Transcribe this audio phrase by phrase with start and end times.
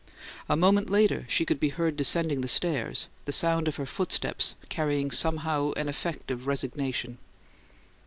[0.49, 4.55] A moment later she could be heard descending the stairs, the sound of her footsteps
[4.67, 7.19] carrying somehow an effect of resignation.